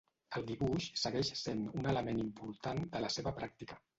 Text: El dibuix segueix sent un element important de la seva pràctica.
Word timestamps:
El 0.37 0.45
dibuix 0.51 0.87
segueix 1.01 1.29
sent 1.41 1.61
un 1.81 1.87
element 1.93 2.21
important 2.25 2.83
de 2.95 3.05
la 3.07 3.13
seva 3.19 3.37
pràctica. 3.43 3.81